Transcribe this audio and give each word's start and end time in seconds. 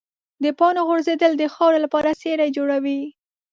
د 0.43 0.45
پاڼو 0.57 0.81
غورځېدل 0.87 1.31
د 1.37 1.43
خاورې 1.53 1.79
لپاره 1.85 2.17
سرې 2.21 2.47
جوړوي. 2.57 3.01